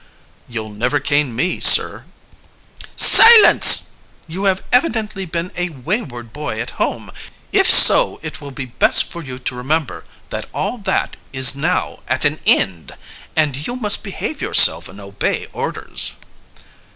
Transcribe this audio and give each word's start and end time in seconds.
"You'll 0.49 0.71
never 0.71 0.99
cane 0.99 1.35
me, 1.35 1.59
sir." 1.59 2.05
"Silence! 2.95 3.89
You 4.27 4.45
have 4.45 4.63
evidently 4.73 5.27
been 5.27 5.51
a 5.55 5.69
wayward 5.69 6.33
boy 6.33 6.59
at 6.59 6.71
home. 6.81 7.11
If 7.51 7.69
so 7.69 8.19
it 8.23 8.41
will 8.41 8.49
be 8.49 8.65
best 8.65 9.11
for 9.11 9.21
you 9.23 9.37
to 9.37 9.53
remember 9.53 10.05
that 10.31 10.49
all 10.55 10.79
that 10.79 11.17
is 11.31 11.53
now 11.55 11.99
at 12.07 12.25
an 12.25 12.39
end, 12.47 12.93
and 13.35 13.67
you 13.67 13.75
must 13.75 14.03
behave 14.03 14.41
yourself 14.41 14.89
and 14.89 14.99
obey 14.99 15.45
orders." 15.53 16.13